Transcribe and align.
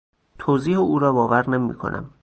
توضیح 0.39 0.77
او 0.79 0.99
را 0.99 1.11
باور 1.13 1.49
نمیکنم. 1.49 2.11